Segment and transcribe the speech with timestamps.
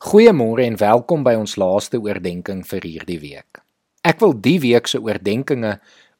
[0.00, 3.58] Goeiemôre en welkom by ons laaste oordeenking vir hierdie week.
[4.00, 5.74] Ek wil die week se oordeenkings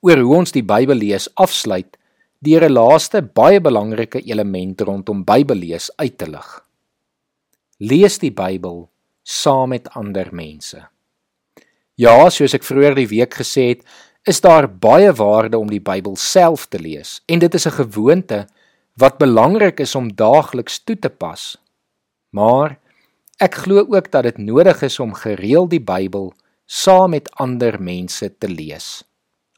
[0.04, 1.96] oor hoe ons die Bybel lees afsluit
[2.44, 6.50] deur 'n laaste baie belangrike element rondom Bybellees uit te lig.
[7.80, 8.90] Lees die Bybel
[9.24, 10.84] saam met ander mense.
[11.96, 13.84] Ja, soos ek vroeër die week gesê het,
[14.26, 18.46] is daar baie waarde om die Bybel self te lees en dit is 'n gewoonte
[18.98, 21.56] wat belangrik is om daagliks toe te pas.
[22.30, 22.76] Maar
[23.40, 26.26] Ek glo ook dat dit nodig is om gereeld die Bybel
[26.68, 29.00] saam met ander mense te lees.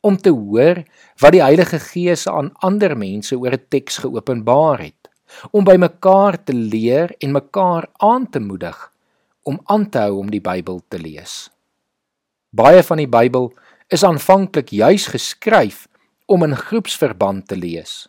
[0.07, 0.85] Om te hoor
[1.19, 5.11] wat die Heilige Gees aan ander mense oor 'n teks geopenbaar het.
[5.51, 8.93] Om by mekaar te leer en mekaar aan te moedig
[9.43, 11.51] om aan te hou om die Bybel te lees.
[12.51, 13.53] Baie van die Bybel
[13.89, 15.89] is aanvanklik juis geskryf
[16.27, 18.09] om in groepsverband te lees.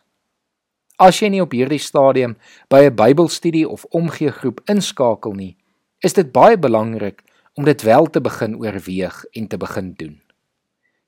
[0.97, 2.37] As jy nie op hierdie stadium
[2.69, 5.57] by 'n Bybelstudie of omgee groep inskakel nie,
[6.03, 10.19] is dit baie belangrik om dit wel te begin oorweeg en te begin doen.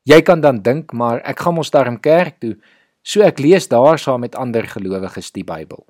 [0.06, 2.54] Jy kan dan dink, maar ek gaan mos daarom kerk toe,
[3.02, 5.86] so ek lees daar saam met ander gelowiges die Bybel.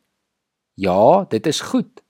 [0.80, 2.02] Ja, dit is goed.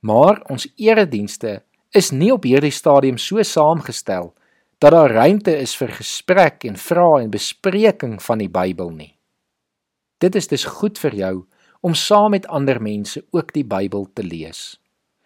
[0.00, 4.32] Maar ons eredienste is nie op hierdie stadium so saamgestel
[4.80, 9.12] dat daar ruimte is vir gesprek en vrae en bespreking van die Bybel nie.
[10.20, 11.34] Dit is dus goed vir jou
[11.84, 14.80] om saam met ander mense ook die Bybel te lees.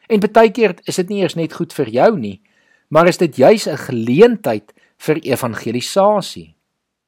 [0.06, 2.40] En baie keer is dit nie eers net goed vir jou nie,
[2.88, 6.54] maar is dit juis 'n geleentheid vir evangelisasie.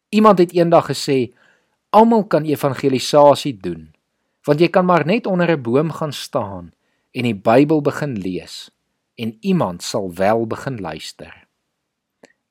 [0.09, 1.33] Iemand het eendag gesê,
[1.91, 3.95] almal kan evangelisasie doen,
[4.45, 6.73] want jy kan maar net onder 'n boom gaan staan
[7.13, 8.71] en die Bybel begin lees
[9.17, 11.47] en iemand sal wel begin luister.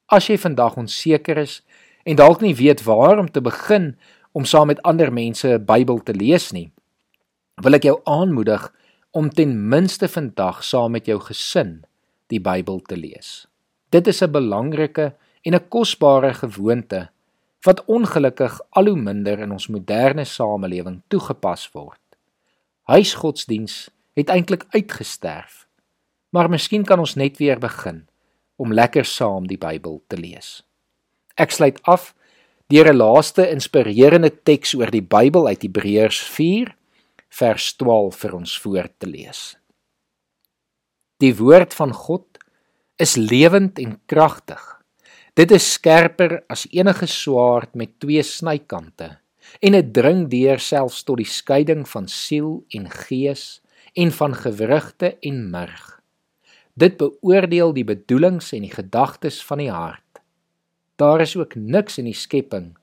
[0.06, 1.62] As jy vandag onseker is
[2.04, 3.98] en dalk nie weet waar om te begin
[4.32, 6.72] om saam met ander mense 'n Bybel te lees nie,
[7.62, 8.74] wil ek jou aanmoedig
[9.16, 11.86] om ten minste vandag saam met jou gesin
[12.28, 13.48] die Bybel te lees.
[13.90, 17.10] Dit is 'n belangrike en 'n kosbare gewoonte
[17.62, 22.02] wat ongelukkig al hoe minder in ons moderne samelewing toegepas word.
[22.82, 25.68] Huisgodsdiens het eintlik uitgesterf.
[26.30, 28.08] Maar miskien kan ons net weer begin
[28.56, 30.64] om lekker saam die Bybel te lees.
[31.36, 32.16] Ek sluit af
[32.68, 36.22] deur 'n laaste inspirerende teks oor die Bybel uit Hebreërs
[37.30, 39.42] vers 12 vir ons voor te lees.
[41.24, 42.40] Die woord van God
[43.02, 44.62] is lewend en kragtig.
[45.36, 49.18] Dit is skerper as enige swaard met twee snykante
[49.62, 53.62] en dit dring deur selfs tot die skeiding van siel en gees
[53.96, 55.84] en van gewrigte en murg.
[56.76, 60.02] Dit beoordeel die bedoelings en die gedagtes van die hart.
[61.00, 62.74] Daar is ook niks in die skepping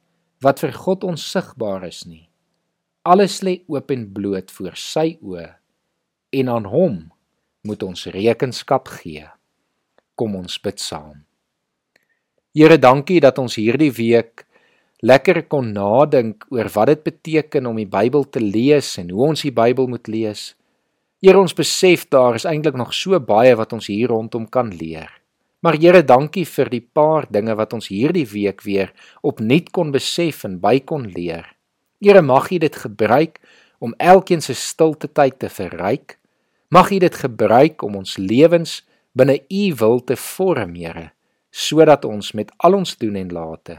[0.43, 2.32] wat vir God onsigbaar is nie.
[3.03, 5.49] Alles lê oop en bloot voor sy oë
[6.39, 6.99] en aan hom
[7.67, 9.25] moet ons rekenskap gee.
[10.15, 11.25] Kom ons bid saam.
[12.55, 14.45] Here, dankie dat ons hierdie week
[15.03, 19.43] lekker kon nadink oor wat dit beteken om die Bybel te lees en hoe ons
[19.43, 20.53] die Bybel moet lees.
[21.19, 25.11] Here, ons besef daar is eintlik nog so baie wat ons hier rondom kan leer.
[25.67, 28.95] Maar Here, dankie vir die paar dinge wat ons hierdie week weer
[29.27, 31.51] opnuut kon besef en by kon leer.
[32.03, 33.39] Here mag U dit gebruik
[33.79, 36.19] om elkeen se stilte tyd te verryk.
[36.69, 38.81] Mag U dit gebruik om ons lewens
[39.15, 41.13] binne U wil te vorm, Here,
[41.51, 43.79] sodat ons met al ons doen en late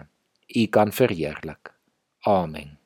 [0.56, 1.74] U kan verheerlik.
[2.30, 2.83] Amen.